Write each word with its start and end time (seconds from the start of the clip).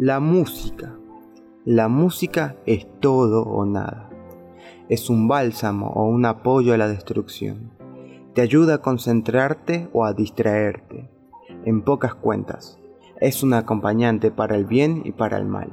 La 0.00 0.20
música. 0.20 0.96
La 1.64 1.88
música 1.88 2.54
es 2.66 2.86
todo 3.00 3.42
o 3.42 3.66
nada. 3.66 4.08
Es 4.88 5.10
un 5.10 5.26
bálsamo 5.26 5.88
o 5.88 6.04
un 6.04 6.24
apoyo 6.24 6.72
a 6.72 6.76
la 6.76 6.86
destrucción. 6.86 7.72
Te 8.32 8.40
ayuda 8.40 8.74
a 8.74 8.78
concentrarte 8.78 9.88
o 9.92 10.04
a 10.04 10.12
distraerte. 10.12 11.10
En 11.64 11.82
pocas 11.82 12.14
cuentas, 12.14 12.78
es 13.20 13.42
un 13.42 13.54
acompañante 13.54 14.30
para 14.30 14.54
el 14.54 14.66
bien 14.66 15.02
y 15.04 15.10
para 15.10 15.36
el 15.36 15.46
mal, 15.46 15.72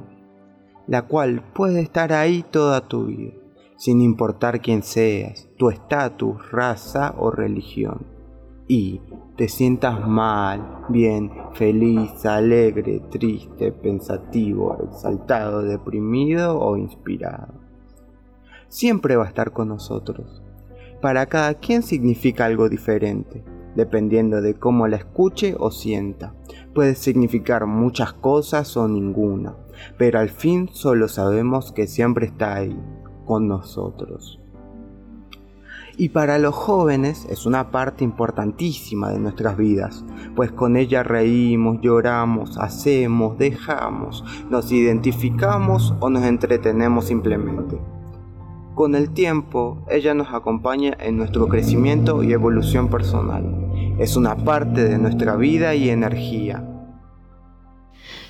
la 0.88 1.02
cual 1.02 1.44
puede 1.54 1.78
estar 1.78 2.12
ahí 2.12 2.44
toda 2.50 2.80
tu 2.80 3.06
vida, 3.06 3.34
sin 3.76 4.00
importar 4.00 4.60
quién 4.60 4.82
seas, 4.82 5.48
tu 5.56 5.70
estatus, 5.70 6.50
raza 6.50 7.14
o 7.16 7.30
religión. 7.30 8.15
Y 8.68 9.00
te 9.36 9.48
sientas 9.48 10.08
mal, 10.08 10.84
bien, 10.88 11.30
feliz, 11.54 12.26
alegre, 12.26 13.00
triste, 13.10 13.70
pensativo, 13.70 14.76
exaltado, 14.82 15.62
deprimido 15.62 16.58
o 16.58 16.76
inspirado. 16.76 17.54
Siempre 18.68 19.14
va 19.14 19.24
a 19.24 19.28
estar 19.28 19.52
con 19.52 19.68
nosotros. 19.68 20.42
Para 21.00 21.26
cada 21.26 21.54
quien 21.54 21.82
significa 21.82 22.46
algo 22.46 22.68
diferente, 22.68 23.44
dependiendo 23.76 24.42
de 24.42 24.54
cómo 24.54 24.88
la 24.88 24.96
escuche 24.96 25.54
o 25.56 25.70
sienta. 25.70 26.34
Puede 26.74 26.96
significar 26.96 27.66
muchas 27.66 28.14
cosas 28.14 28.76
o 28.76 28.88
ninguna, 28.88 29.54
pero 29.96 30.18
al 30.18 30.30
fin 30.30 30.68
solo 30.72 31.06
sabemos 31.06 31.70
que 31.70 31.86
siempre 31.86 32.26
está 32.26 32.54
ahí, 32.54 32.76
con 33.26 33.46
nosotros 33.46 34.40
y 35.96 36.10
para 36.10 36.38
los 36.38 36.54
jóvenes 36.54 37.26
es 37.30 37.46
una 37.46 37.70
parte 37.70 38.04
importantísima 38.04 39.10
de 39.10 39.18
nuestras 39.18 39.56
vidas, 39.56 40.04
pues 40.34 40.52
con 40.52 40.76
ella 40.76 41.02
reímos, 41.02 41.80
lloramos, 41.80 42.58
hacemos, 42.58 43.38
dejamos, 43.38 44.24
nos 44.50 44.70
identificamos 44.72 45.94
o 46.00 46.10
nos 46.10 46.24
entretenemos 46.24 47.06
simplemente. 47.06 47.78
Con 48.74 48.94
el 48.94 49.10
tiempo, 49.10 49.78
ella 49.88 50.12
nos 50.12 50.34
acompaña 50.34 50.94
en 51.00 51.16
nuestro 51.16 51.48
crecimiento 51.48 52.22
y 52.22 52.32
evolución 52.32 52.88
personal. 52.88 53.96
Es 53.98 54.16
una 54.16 54.36
parte 54.36 54.84
de 54.84 54.98
nuestra 54.98 55.36
vida 55.36 55.74
y 55.74 55.88
energía 55.88 56.75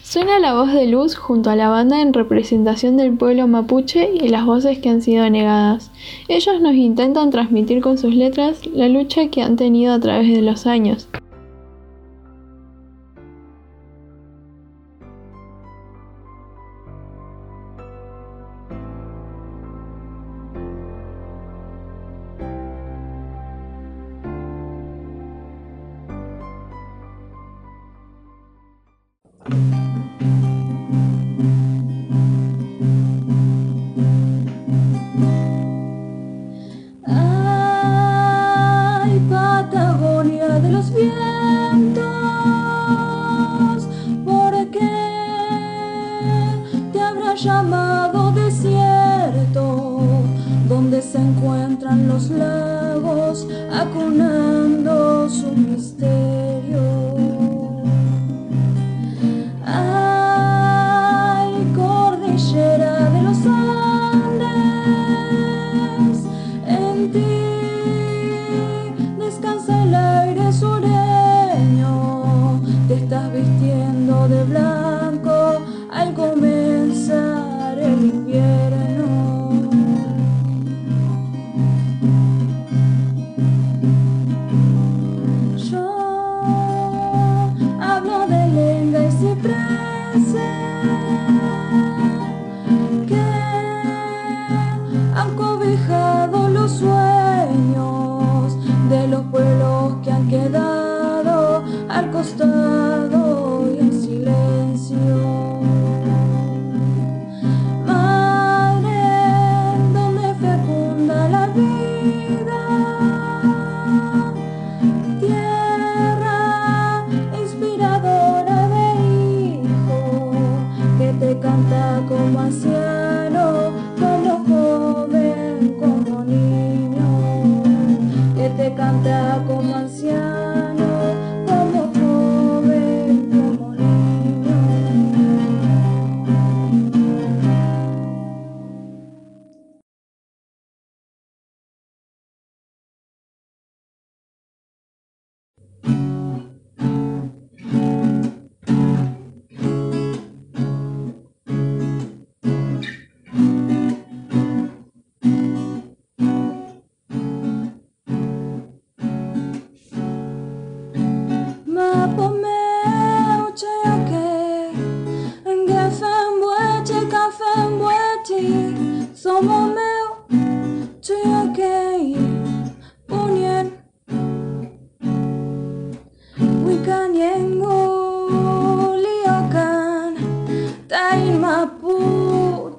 Suena 0.09 0.39
la 0.39 0.55
voz 0.55 0.73
de 0.73 0.87
Luz 0.87 1.17
junto 1.17 1.51
a 1.51 1.57
la 1.57 1.69
banda 1.69 2.01
en 2.01 2.13
representación 2.13 2.97
del 2.97 3.17
pueblo 3.17 3.49
mapuche 3.49 4.09
y 4.15 4.29
las 4.29 4.47
voces 4.47 4.79
que 4.79 4.89
han 4.89 5.03
sido 5.03 5.29
negadas. 5.29 5.91
Ellos 6.29 6.61
nos 6.61 6.75
intentan 6.75 7.31
transmitir 7.31 7.81
con 7.81 7.99
sus 7.99 8.15
letras 8.15 8.65
la 8.73 8.89
lucha 8.89 9.31
que 9.31 9.43
han 9.43 9.57
tenido 9.57 9.93
a 9.93 9.99
través 9.99 10.29
de 10.29 10.43
los 10.43 10.69
años. 10.69 11.09
llamado 47.47 48.33
desierto, 48.33 50.01
donde 50.69 51.01
se 51.01 51.19
encuentran 51.19 52.09
los 52.09 52.29
lagos 52.31 53.47
acunando 53.73 55.31
su 55.31 55.53
misterio. 55.53 56.26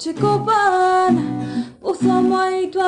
chico 0.07 0.41
pan, 0.45 1.75
puso 1.81 2.21
muy 2.21 2.71
tu 2.71 2.79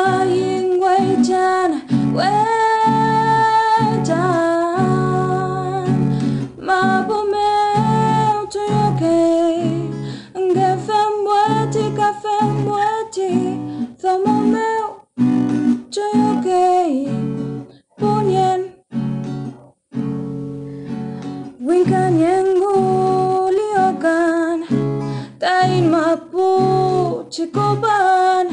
Chicoban 27.30 28.50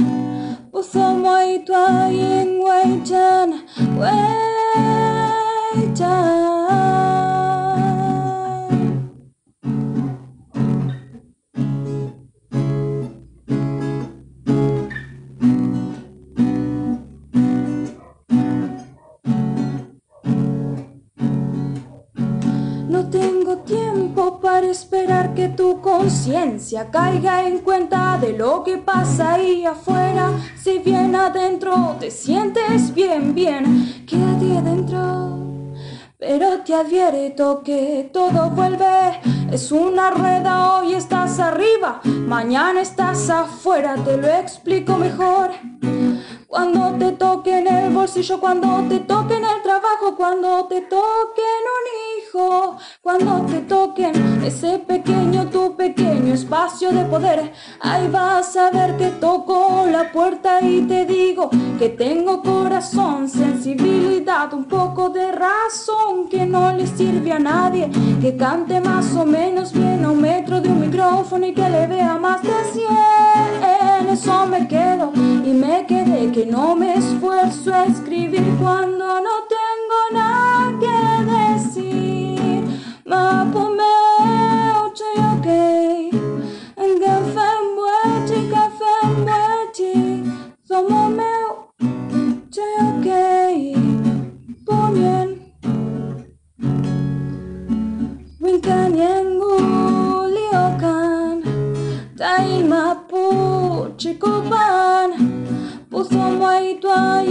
Puso 0.68 1.16
mo 1.16 1.40
ito 1.40 1.72
ay 1.72 2.44
waitan 2.60 3.64
Waitan 3.96 4.76
conciencia 26.26 26.90
caiga 26.90 27.46
en 27.46 27.58
cuenta 27.58 28.18
de 28.18 28.32
lo 28.32 28.64
que 28.64 28.78
pasa 28.78 29.34
ahí 29.34 29.64
afuera. 29.64 30.32
Si 30.60 30.78
bien 30.78 31.14
adentro 31.14 31.94
te 32.00 32.10
sientes 32.10 32.92
bien, 32.92 33.32
bien, 33.32 34.04
quédate 34.08 34.58
adentro. 34.58 35.38
Pero 36.18 36.62
te 36.64 36.74
advierto 36.74 37.62
que 37.62 38.10
todo 38.12 38.50
vuelve, 38.50 39.20
es 39.52 39.70
una 39.70 40.10
rueda, 40.10 40.78
hoy 40.78 40.94
estás 40.94 41.38
arriba, 41.38 42.00
mañana 42.02 42.80
estás 42.80 43.30
afuera, 43.30 43.94
te 43.94 44.16
lo 44.16 44.26
explico 44.26 44.96
mejor. 44.96 45.50
Cuando 46.48 46.92
te 46.96 47.10
toque 47.12 47.58
en 47.58 47.66
el 47.66 47.92
bolsillo, 47.92 48.38
cuando 48.38 48.84
te 48.88 49.00
toque 49.00 49.34
en 49.36 49.44
el 49.44 49.62
trabajo, 49.64 50.14
cuando 50.16 50.64
te 50.66 50.80
toque 50.82 51.42
en 51.42 51.64
un 51.76 51.84
hijo, 52.22 52.76
cuando 53.02 53.44
te 53.46 53.62
toquen 53.62 54.44
ese 54.44 54.78
pequeño, 54.78 55.50
tu 55.50 55.74
pequeño 55.74 56.34
espacio 56.34 56.92
de 56.92 57.04
poder, 57.06 57.52
ahí 57.80 58.06
vas 58.08 58.56
a 58.56 58.70
ver 58.70 58.96
que 58.96 59.08
toco 59.08 59.86
la 59.90 60.12
puerta 60.12 60.60
y 60.60 60.82
te 60.82 61.04
digo 61.04 61.50
que 61.80 61.88
tengo 61.88 62.40
corazón, 62.42 63.28
sensibilidad, 63.28 64.54
un 64.54 64.66
poco 64.66 65.08
de 65.08 65.32
razón 65.32 66.28
que 66.28 66.46
no 66.46 66.72
le 66.72 66.86
sirve 66.86 67.32
a 67.32 67.40
nadie, 67.40 67.90
que 68.20 68.36
cante 68.36 68.80
más 68.80 69.16
o 69.16 69.26
menos 69.26 69.72
bien 69.72 70.04
a 70.04 70.12
un 70.12 70.20
metro 70.20 70.60
de 70.60 70.68
un 70.68 70.80
micrófono 70.80 71.44
y 71.44 71.52
que 71.52 71.68
le 71.68 71.88
vea 71.88 72.16
más 72.18 72.40
de 72.44 72.54
cien 72.72 73.65
eso 74.16 74.46
me 74.46 74.66
quedo 74.66 75.12
y 75.14 75.50
me 75.52 75.84
quedé 75.86 76.32
que 76.32 76.46
no 76.46 76.74
me 76.74 76.94
esfuerzo 76.94 77.74
a 77.74 77.84
escribir 77.84 78.42
cuando 78.58 79.20
no 79.20 79.34
tengo 79.56 80.00
nada 80.10 80.72
que 80.80 80.98
decir. 81.34 82.62
Mapo 83.04 83.68
me 83.78 83.84
ok, 85.34 85.46
en 85.46 85.95
段 106.80 107.25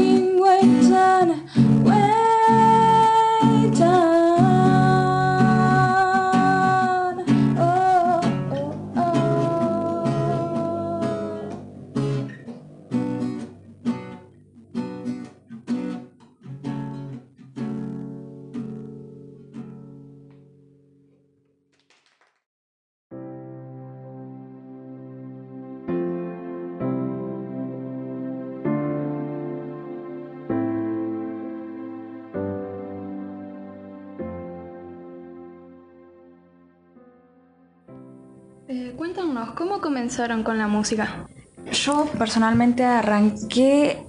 cuéntanos, 38.96 39.52
¿cómo 39.52 39.82
comenzaron 39.82 40.44
con 40.44 40.58
la 40.58 40.68
música? 40.68 41.28
Yo 41.72 42.06
personalmente 42.18 42.84
arranqué 42.84 44.04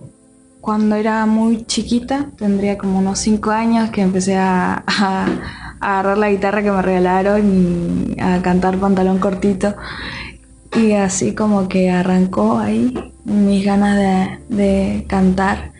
cuando 0.61 0.97
era 0.97 1.27
muy 1.27 1.65
chiquita, 1.65 2.31
tendría 2.37 2.79
como 2.79 2.99
unos 2.99 3.19
5 3.21 3.51
años 3.51 3.91
que 3.91 4.03
empecé 4.03 4.37
a, 4.37 4.85
agarrar 5.81 6.19
la 6.19 6.31
guitarra 6.31 6.63
que 6.63 6.71
me 6.71 6.83
regalaron 6.83 8.15
y 8.17 8.21
a 8.21 8.43
cantar 8.43 8.79
pantalón 8.79 9.19
cortito. 9.19 9.75
Y 10.75 10.93
así 10.93 11.35
como 11.35 11.69
que 11.69 11.91
arrancó 11.91 12.59
ahí 12.59 13.13
mis 13.25 13.65
ganas 13.65 13.97
de, 14.49 15.05
cantar. 15.09 15.73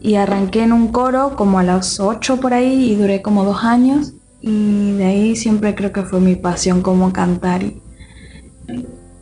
Y 0.00 0.16
arranqué 0.16 0.64
en 0.64 0.72
un 0.72 0.88
coro 0.88 1.36
como 1.36 1.58
a 1.60 1.62
los 1.62 2.00
8 2.00 2.40
por 2.40 2.54
ahí 2.54 2.90
y 2.90 2.96
duré 2.96 3.22
como 3.22 3.44
dos 3.44 3.62
años. 3.64 4.14
Y 4.40 4.92
de 4.92 5.04
ahí 5.04 5.36
siempre 5.36 5.74
creo 5.74 5.92
que 5.92 6.02
fue 6.02 6.20
mi 6.20 6.34
pasión 6.34 6.82
como 6.82 7.12
cantar. 7.12 7.62
Y, 7.62 7.82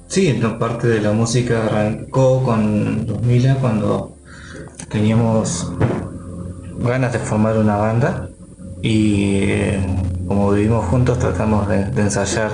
Sí, 0.07 0.33
la 0.39 0.59
parte 0.59 0.89
de 0.89 1.01
la 1.01 1.13
música 1.13 1.67
arrancó 1.67 2.43
con 2.43 3.07
2000 3.07 3.55
cuando 3.61 4.17
teníamos 4.89 5.73
ganas 6.81 7.13
de 7.13 7.19
formar 7.19 7.57
una 7.59 7.77
banda 7.77 8.29
y 8.83 9.43
eh, 9.43 9.81
como 10.27 10.53
vivimos 10.53 10.87
juntos 10.87 11.19
tratamos 11.19 11.69
de, 11.69 11.83
ensayar 12.01 12.51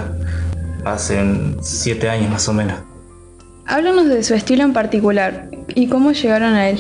hace 0.85 1.19
siete 1.63 2.09
años 2.09 2.31
más 2.31 2.49
o 2.49 2.53
menos. 2.53 2.79
Háblanos 3.67 4.07
de 4.09 4.23
su 4.23 4.35
estilo 4.35 4.63
en 4.63 4.73
particular 4.73 5.49
y 5.75 5.89
cómo 5.89 6.13
llegaron 6.13 6.55
a 6.55 6.69
él. 6.69 6.79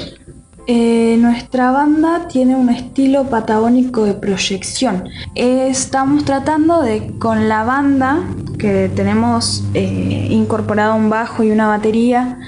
Eh, 0.69 1.17
nuestra 1.21 1.71
banda 1.71 2.27
tiene 2.29 2.57
un 2.57 2.69
estilo 2.71 3.25
patagónico 3.25 4.05
de 4.05 4.15
proyección. 4.15 5.05
estamos 5.35 6.25
tratando 6.25 6.83
de, 6.83 7.13
con 7.19 7.49
la 7.49 7.63
banda, 7.63 8.21
que 8.59 8.91
tenemos 8.95 9.65
eh, 9.75 10.29
incorporado 10.31 10.95
un 10.95 11.11
bajo 11.11 11.43
y 11.43 11.51
una 11.51 11.69
batería, 11.69 12.39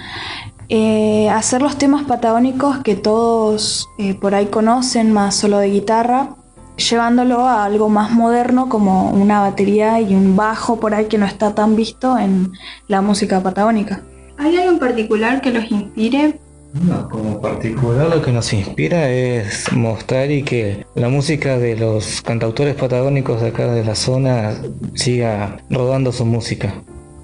eh, 0.69 1.29
hacer 1.31 1.63
los 1.63 1.77
temas 1.77 2.05
patagónicos 2.05 2.79
que 2.79 2.95
todos 2.95 3.89
por 4.21 4.35
ahí 4.35 4.47
conocen, 4.47 5.13
más 5.13 5.35
solo 5.35 5.59
de 5.59 5.71
guitarra, 5.71 6.37
llevándolo 6.77 7.47
a 7.47 7.65
algo 7.65 7.89
más 7.89 8.13
moderno 8.13 8.69
como 8.69 9.11
una 9.11 9.41
batería 9.41 10.01
y 10.01 10.15
un 10.15 10.37
bajo 10.37 10.79
por 10.79 10.95
ahí 10.95 11.07
que 11.07 11.19
no 11.19 11.27
está 11.27 11.55
tan 11.55 11.75
visto 11.75 12.19
en 12.19 12.53
la 12.87 13.01
música 13.01 13.43
patagónica. 13.43 14.03
¿Hay 14.39 14.57
algo 14.57 14.73
en 14.73 14.79
particular 14.79 15.41
que 15.41 15.51
los 15.51 15.71
inspire 15.71 16.39
no, 16.83 17.09
como 17.09 17.41
particular 17.41 18.09
lo 18.09 18.23
que 18.23 18.33
nos 18.33 18.53
inspira 18.53 19.11
es 19.11 19.73
mostrar 19.73 20.31
y 20.31 20.43
que 20.43 20.87
la 20.95 21.09
música 21.09 21.59
de 21.59 21.77
los 21.77 22.23
cantautores 22.23 22.75
patagónicos 22.75 23.41
de 23.41 23.49
acá 23.49 23.67
de 23.73 23.85
la 23.85 23.95
zona 23.95 24.55
siga 24.95 25.59
rodando 25.71 26.13
su 26.13 26.25
música, 26.25 26.75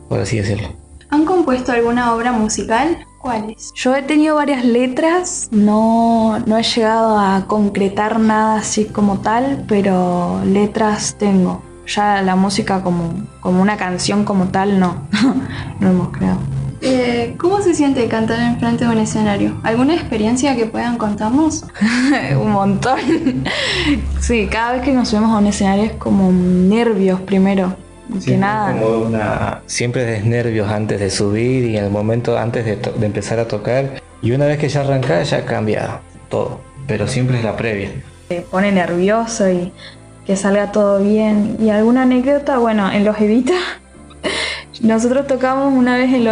por 0.08 0.20
así 0.20 0.38
decirlo. 0.38 0.68
¿Han 1.10 1.24
compuesto 1.24 1.72
alguna 1.72 2.14
obra 2.14 2.32
musical? 2.32 3.06
¿Cuáles? 3.20 3.72
Yo 3.74 3.94
he 3.94 4.02
tenido 4.02 4.36
varias 4.36 4.64
letras, 4.64 5.48
no, 5.50 6.38
no 6.46 6.58
he 6.58 6.62
llegado 6.62 7.18
a 7.18 7.46
concretar 7.46 8.18
nada 8.18 8.56
así 8.56 8.86
como 8.86 9.20
tal, 9.20 9.64
pero 9.68 10.42
letras 10.44 11.16
tengo. 11.18 11.62
Ya 11.86 12.22
la 12.22 12.34
música 12.34 12.82
como, 12.82 13.14
como 13.40 13.62
una 13.62 13.76
canción 13.76 14.24
como 14.24 14.48
tal 14.48 14.80
no, 14.80 15.06
no 15.80 15.90
hemos 15.90 16.08
creado. 16.08 16.40
Eh, 16.80 17.34
¿Cómo 17.38 17.60
se 17.60 17.74
siente 17.74 18.06
cantar 18.08 18.40
en 18.40 18.58
frente 18.58 18.84
de 18.84 18.90
un 18.90 18.98
escenario? 18.98 19.60
¿Alguna 19.62 19.94
experiencia 19.94 20.56
que 20.56 20.66
puedan 20.66 20.98
contarnos? 20.98 21.64
un 22.40 22.52
montón. 22.52 22.98
sí, 24.20 24.48
cada 24.50 24.72
vez 24.72 24.82
que 24.82 24.92
nos 24.92 25.08
subimos 25.08 25.30
a 25.32 25.38
un 25.38 25.46
escenario 25.46 25.84
es 25.84 25.92
como 25.92 26.30
nervios 26.32 27.20
primero. 27.20 27.76
que 28.24 28.36
nada. 28.36 28.72
Como 28.72 29.06
una, 29.06 29.62
siempre 29.66 30.16
es 30.16 30.24
nervios 30.24 30.70
antes 30.70 31.00
de 31.00 31.10
subir 31.10 31.64
y 31.64 31.76
en 31.76 31.84
el 31.84 31.90
momento 31.90 32.38
antes 32.38 32.64
de, 32.64 32.78
empezar 33.04 33.38
a 33.38 33.48
tocar. 33.48 34.02
Y 34.22 34.32
una 34.32 34.46
vez 34.46 34.58
que 34.58 34.68
ya 34.68 34.80
arranca 34.80 35.22
ya 35.22 35.44
cambia 35.44 36.00
todo. 36.28 36.60
Pero 36.86 37.06
siempre 37.08 37.38
es 37.38 37.44
la 37.44 37.56
previa. 37.56 37.90
Se 38.28 38.40
pone 38.42 38.72
nervioso 38.72 39.50
y 39.50 39.72
que 40.26 40.36
salga 40.36 40.72
todo 40.72 41.02
bien. 41.02 41.56
Y 41.60 41.70
alguna 41.70 42.02
anécdota, 42.02 42.58
bueno, 42.58 42.90
en 42.90 43.04
los 43.04 43.18
Evita 43.20 43.54
nosotros 44.80 45.26
tocamos 45.26 45.72
una 45.72 45.96
vez 45.96 46.12
en, 46.12 46.24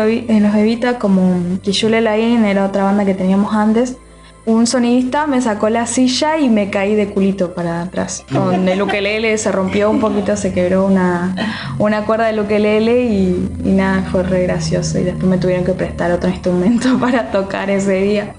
Los 0.42 0.54
Evita 0.54 0.98
como 0.98 1.40
Lain, 1.60 2.44
era 2.44 2.66
otra 2.66 2.84
banda 2.84 3.04
que 3.04 3.14
teníamos 3.14 3.54
antes. 3.54 3.96
Un 4.44 4.66
sonidista 4.66 5.28
me 5.28 5.40
sacó 5.40 5.68
la 5.68 5.86
silla 5.86 6.36
y 6.36 6.48
me 6.48 6.68
caí 6.68 6.96
de 6.96 7.10
culito 7.10 7.54
para 7.54 7.82
atrás. 7.82 8.24
Con 8.32 8.68
el 8.68 8.82
ukelele 8.82 9.38
se 9.38 9.52
rompió 9.52 9.88
un 9.88 10.00
poquito, 10.00 10.36
se 10.36 10.52
quebró 10.52 10.84
una, 10.86 11.36
una 11.78 12.04
cuerda 12.04 12.26
del 12.26 12.40
ukelele 12.40 13.04
y, 13.04 13.48
y 13.64 13.70
nada, 13.70 14.02
fue 14.10 14.24
re 14.24 14.42
gracioso. 14.42 14.98
Y 14.98 15.04
después 15.04 15.26
me 15.26 15.38
tuvieron 15.38 15.64
que 15.64 15.74
prestar 15.74 16.10
otro 16.10 16.28
instrumento 16.28 16.98
para 17.00 17.30
tocar 17.30 17.70
ese 17.70 18.00
día. 18.00 18.34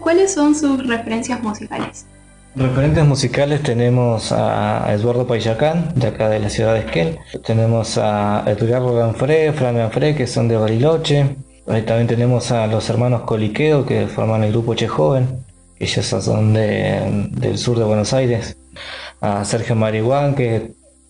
¿Cuáles 0.00 0.32
son 0.32 0.54
sus 0.54 0.86
referencias 0.86 1.42
musicales? 1.42 2.06
Referentes 2.56 3.04
musicales 3.04 3.64
tenemos 3.64 4.30
a 4.30 4.86
Eduardo 4.92 5.26
Payacán, 5.26 5.92
de 5.96 6.06
acá 6.06 6.28
de 6.28 6.38
la 6.38 6.48
ciudad 6.48 6.74
de 6.74 6.80
Esquel. 6.80 7.18
Tenemos 7.44 7.98
a 7.98 8.44
Edgardo 8.46 8.94
Ganfré, 8.94 9.52
Fran 9.52 9.76
Ganfré, 9.76 10.14
que 10.14 10.28
son 10.28 10.46
de 10.46 10.56
Bariloche. 10.56 11.36
Ahí 11.66 11.82
también 11.82 12.06
tenemos 12.06 12.52
a 12.52 12.68
los 12.68 12.88
hermanos 12.88 13.22
Coliqueo, 13.22 13.84
que 13.84 14.06
forman 14.06 14.44
el 14.44 14.52
grupo 14.52 14.76
Che 14.76 14.86
Joven. 14.86 15.44
Ellos 15.80 16.06
son 16.06 16.54
del 16.54 17.58
sur 17.58 17.76
de 17.76 17.84
Buenos 17.84 18.12
Aires. 18.12 18.56
A 19.20 19.44
Sergio 19.44 19.74
Marihuán, 19.74 20.36
que 20.36 20.56
es 20.56 20.62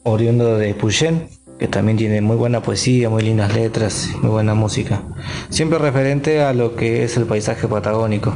oriundo 0.02 0.56
de 0.56 0.72
Puyén. 0.72 1.28
que 1.58 1.68
también 1.68 1.96
tiene 1.96 2.20
muy 2.20 2.36
buena 2.36 2.62
poesía, 2.62 3.10
muy 3.10 3.22
lindas 3.22 3.54
letras, 3.54 4.08
muy 4.22 4.30
buena 4.30 4.54
música. 4.54 5.02
Siempre 5.50 5.78
referente 5.78 6.42
a 6.42 6.52
lo 6.52 6.74
que 6.74 7.04
es 7.04 7.16
el 7.16 7.26
paisaje 7.26 7.68
patagónico. 7.68 8.34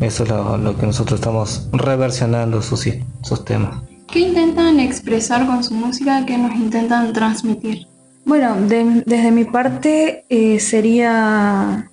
Eso 0.00 0.24
es 0.24 0.28
lo, 0.28 0.76
que 0.76 0.86
nosotros 0.86 1.20
estamos 1.20 1.68
reversionando 1.72 2.60
sus, 2.62 2.88
sus 3.22 3.44
temas. 3.44 3.82
¿Qué 4.10 4.20
intentan 4.20 4.78
expresar 4.78 5.46
con 5.46 5.64
su 5.64 5.74
música? 5.74 6.24
¿Qué 6.26 6.38
nos 6.38 6.54
intentan 6.54 7.12
transmitir? 7.12 7.86
Bueno, 8.24 8.56
desde 8.60 9.30
mi 9.30 9.44
parte 9.44 10.24
eh, 10.28 10.58
sería 10.60 11.90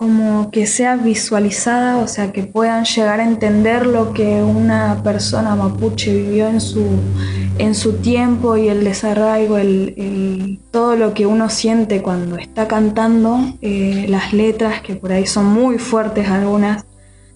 como 0.00 0.50
que 0.50 0.66
sea 0.66 0.96
visualizada, 0.96 1.98
o 1.98 2.08
sea, 2.08 2.32
que 2.32 2.42
puedan 2.44 2.86
llegar 2.86 3.20
a 3.20 3.24
entender 3.24 3.84
lo 3.84 4.14
que 4.14 4.42
una 4.42 5.02
persona 5.04 5.54
mapuche 5.54 6.14
vivió 6.14 6.48
en 6.48 6.62
su, 6.62 6.86
en 7.58 7.74
su 7.74 7.98
tiempo 7.98 8.56
y 8.56 8.70
el 8.70 8.82
desarraigo, 8.82 9.58
el, 9.58 10.58
todo 10.70 10.96
lo 10.96 11.12
que 11.12 11.26
uno 11.26 11.50
siente 11.50 12.00
cuando 12.00 12.38
está 12.38 12.66
cantando, 12.66 13.40
eh, 13.60 14.06
las 14.08 14.32
letras 14.32 14.80
que 14.80 14.96
por 14.96 15.12
ahí 15.12 15.26
son 15.26 15.44
muy 15.44 15.76
fuertes 15.76 16.30
algunas, 16.30 16.86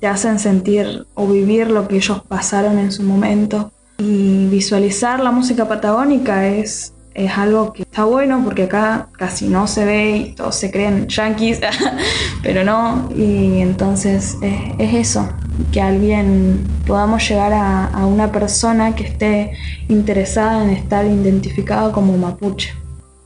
te 0.00 0.06
hacen 0.06 0.38
sentir 0.38 1.06
o 1.12 1.26
vivir 1.26 1.70
lo 1.70 1.86
que 1.86 1.96
ellos 1.96 2.22
pasaron 2.26 2.78
en 2.78 2.92
su 2.92 3.02
momento. 3.02 3.72
Y 3.98 4.46
visualizar 4.46 5.20
la 5.20 5.32
música 5.32 5.68
patagónica 5.68 6.46
es 6.46 6.93
es 7.14 7.38
algo 7.38 7.72
que 7.72 7.82
está 7.82 8.04
bueno 8.04 8.42
porque 8.44 8.64
acá 8.64 9.08
casi 9.12 9.48
no 9.48 9.66
se 9.66 9.84
ve 9.84 10.16
y 10.16 10.32
todos 10.34 10.56
se 10.56 10.70
creen 10.70 11.06
yankees, 11.08 11.60
pero 12.42 12.64
no, 12.64 13.08
y 13.16 13.60
entonces 13.60 14.36
es, 14.42 14.94
eso, 14.94 15.28
que 15.72 15.80
alguien 15.80 16.66
podamos 16.86 17.26
llegar 17.28 17.52
a, 17.54 18.06
una 18.06 18.30
persona 18.30 18.94
que 18.94 19.04
esté 19.04 19.52
interesada 19.88 20.64
en 20.64 20.70
estar 20.70 21.06
identificado 21.06 21.92
como 21.92 22.16
mapuche. 22.18 22.74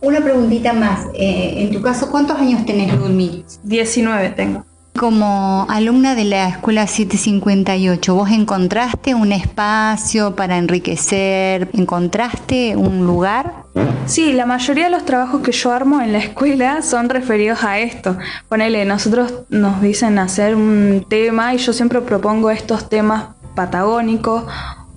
Una 0.01 0.21
preguntita 0.21 0.73
más, 0.73 1.07
eh, 1.15 1.55
en 1.57 1.73
tu 1.73 1.83
caso, 1.83 2.11
¿cuántos 2.11 2.39
años 2.39 2.65
tenés, 2.65 2.95
Ludmil? 2.95 3.45
19 3.65 4.31
tengo. 4.31 4.65
Como 4.99 5.65
alumna 5.71 6.17
de 6.17 6.25
la 6.25 6.49
Escuela 6.49 6.89
758, 6.89 8.17
¿vos 8.17 8.31
encontraste 8.33 9.15
un 9.15 9.31
espacio 9.31 10.35
para 10.35 10.59
enriquecer? 10.59 11.69
¿Encontraste 11.73 12.75
un 12.75 13.07
lugar? 13.07 13.63
Sí, 14.07 14.33
la 14.33 14.45
mayoría 14.45 14.87
de 14.87 14.91
los 14.91 15.05
trabajos 15.05 15.43
que 15.43 15.53
yo 15.53 15.71
armo 15.71 16.01
en 16.01 16.11
la 16.11 16.19
escuela 16.19 16.83
son 16.83 17.11
referidos 17.11 17.63
a 17.63 17.79
esto. 17.79 18.19
Ponele, 18.49 18.85
nosotros 18.87 19.33
nos 19.51 19.81
dicen 19.81 20.19
hacer 20.19 20.57
un 20.57 21.07
tema 21.09 21.55
y 21.55 21.59
yo 21.59 21.73
siempre 21.73 22.01
propongo 22.01 22.51
estos 22.51 22.89
temas 22.89 23.27
patagónicos 23.55 24.47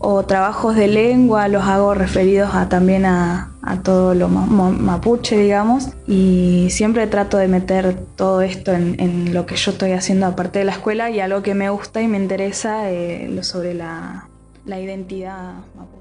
o 0.04 0.24
trabajos 0.24 0.76
de 0.76 0.88
lengua, 0.88 1.48
los 1.48 1.64
hago 1.64 1.94
referidos 1.94 2.56
a, 2.56 2.70
también 2.70 3.06
a, 3.06 3.48
todo 3.84 4.16
lo 4.16 4.28
mapuche, 4.28 5.38
digamos, 5.38 5.90
y 6.08 6.68
siempre 6.72 7.06
trato 7.06 7.38
de 7.38 7.48
meter 7.48 7.96
todo 8.16 8.42
esto 8.42 8.74
en, 8.74 9.34
lo 9.34 9.46
que 9.46 9.56
yo 9.56 9.72
estoy 9.72 9.92
haciendo 9.92 10.26
aparte 10.26 10.60
de 10.60 10.66
la 10.66 10.72
escuela 10.72 11.12
y 11.12 11.20
algo 11.20 11.44
que 11.44 11.54
me 11.54 11.70
gusta 11.70 12.02
y 12.02 12.08
me 12.08 12.18
interesa 12.18 12.92
eh, 12.92 13.44
sobre 13.44 13.76
la, 13.76 14.28
la 14.66 14.80
identidad 14.80 15.54
mapuche. 15.76 16.01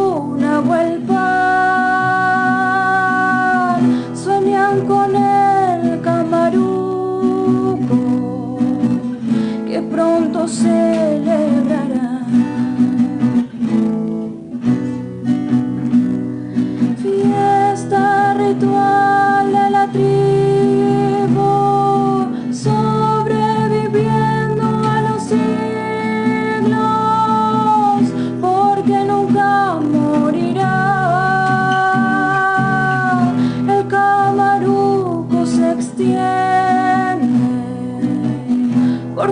vuelvo 0.61 1.20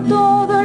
todo 0.02 0.59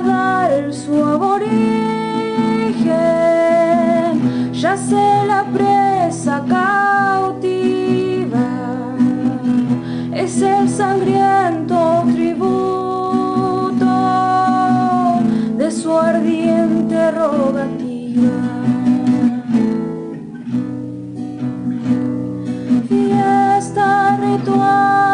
dar 0.00 0.72
su 0.72 1.04
aborigen, 1.04 1.72
yace 4.52 5.24
la 5.26 5.44
presa 5.52 6.44
cautiva, 6.48 7.58
es 10.12 10.42
el 10.42 10.68
sangriento 10.68 12.04
tributo 12.12 13.86
de 15.56 15.70
su 15.70 15.98
ardiente 15.98 17.10
rogativa. 17.10 17.88
Fiesta 22.88 24.16
ritual. 24.20 25.07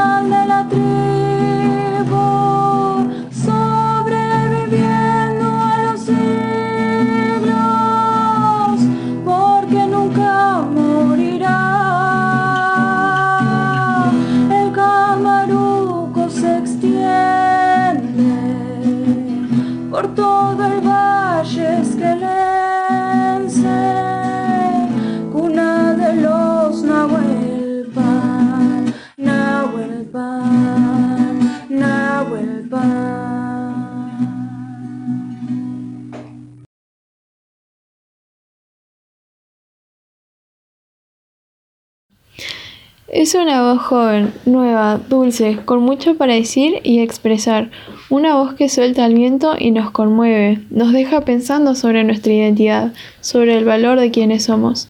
Es 43.15 43.37
una 43.37 43.63
voz 43.63 43.81
joven, 43.81 44.35
nueva, 44.45 44.99
dulce, 44.99 45.61
con 45.65 45.83
mucho 45.83 46.17
para 46.17 46.35
decir 46.35 46.81
y 46.83 46.99
expresar. 46.99 47.71
Una 48.11 48.35
voz 48.35 48.55
que 48.55 48.69
suelta 48.69 49.05
al 49.05 49.15
viento 49.15 49.55
y 49.57 49.71
nos 49.71 49.93
conmueve, 49.93 50.65
nos 50.71 50.93
deja 50.93 51.21
pensando 51.21 51.77
sobre 51.77 52.03
nuestra 52.03 52.33
identidad, 52.33 52.93
sobre 53.21 53.57
el 53.57 53.65
valor 53.65 54.01
de 54.01 54.11
quienes 54.11 54.43
somos. 54.43 54.89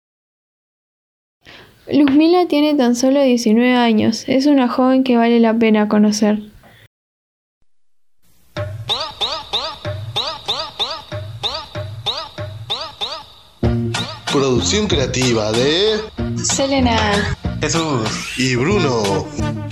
Luzmila 1.86 2.46
tiene 2.46 2.72
tan 2.72 2.96
solo 2.96 3.20
19 3.22 3.74
años, 3.74 4.24
es 4.26 4.46
una 4.46 4.68
joven 4.68 5.04
que 5.04 5.18
vale 5.18 5.38
la 5.38 5.52
pena 5.52 5.86
conocer. 5.90 6.38
Producción 14.32 14.86
creativa 14.86 15.52
de 15.52 16.00
Selena, 16.42 17.33
Jesús 17.64 18.36
y 18.36 18.56
Bruno. 18.56 19.63